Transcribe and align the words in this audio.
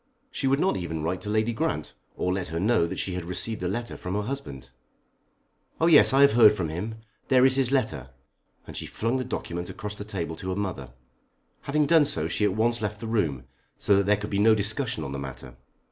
She 0.31 0.47
would 0.47 0.59
not 0.59 0.77
even 0.77 1.03
write 1.03 1.21
to 1.21 1.29
Lady 1.29 1.53
Grant, 1.53 1.93
or 2.15 2.33
let 2.33 2.47
her 2.47 2.59
know 2.59 2.87
that 2.87 2.97
she 2.97 3.13
had 3.13 3.23
received 3.23 3.61
a 3.61 3.67
letter 3.67 3.95
from 3.95 4.15
her 4.15 4.23
husband. 4.23 4.71
"Oh, 5.79 5.85
yes; 5.85 6.11
I 6.11 6.21
have 6.21 6.33
heard 6.33 6.53
from 6.53 6.69
him. 6.69 6.95
There 7.27 7.45
is 7.45 7.55
his 7.55 7.71
letter," 7.71 8.09
and 8.65 8.75
she 8.75 8.87
flung 8.87 9.17
the 9.17 9.23
document 9.23 9.69
across 9.69 9.93
the 9.95 10.03
table 10.03 10.35
to 10.37 10.49
her 10.49 10.55
mother. 10.55 10.89
Having 11.65 11.85
done 11.85 12.05
so 12.05 12.27
she 12.27 12.45
at 12.45 12.55
once 12.55 12.81
left 12.81 12.99
the 12.99 13.05
room, 13.05 13.43
so 13.77 13.95
that 13.97 14.07
there 14.07 14.19
should 14.19 14.31
be 14.31 14.39
no 14.39 14.55
discussion 14.55 15.03
on 15.03 15.11
the 15.11 15.19
matter. 15.19 15.55